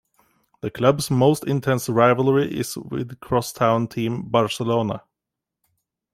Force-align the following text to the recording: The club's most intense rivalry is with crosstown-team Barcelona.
The 0.61 0.71
club's 0.71 1.11
most 1.11 1.45
intense 1.45 1.87
rivalry 1.87 2.47
is 2.57 2.75
with 2.75 3.19
crosstown-team 3.19 4.29
Barcelona. 4.29 5.03